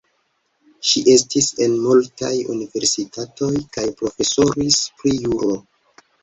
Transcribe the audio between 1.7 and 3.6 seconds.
multaj universitatoj